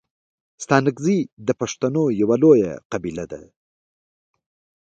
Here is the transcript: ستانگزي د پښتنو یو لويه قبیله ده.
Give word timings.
ستانگزي 0.63 1.17
د 1.47 1.49
پښتنو 1.59 2.03
یو 2.21 2.29
لويه 2.43 2.71
قبیله 2.91 3.25
ده. 3.31 3.41